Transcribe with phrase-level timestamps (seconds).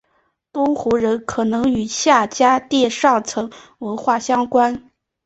[0.51, 4.89] 东胡人可能与夏家店上层文化相关。